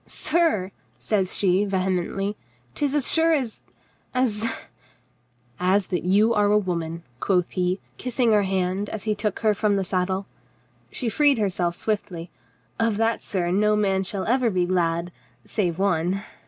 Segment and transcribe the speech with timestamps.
[0.07, 2.35] "Sir," says she vehemently,"
[2.73, 3.61] 'tis as sure as—
[4.15, 4.49] as—
[5.75, 9.53] "As that you are a woman," quoth he, ki.ssing her hand as he took her
[9.53, 10.25] from the saddle.
[10.91, 12.31] She freed herself swiftly.
[12.79, 15.11] "Of that, sir, no man shall ever be glad,
[15.45, 16.23] save one."